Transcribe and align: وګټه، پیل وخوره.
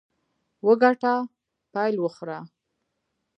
وګټه، 0.65 1.13
پیل 1.73 1.95
وخوره. 2.03 2.39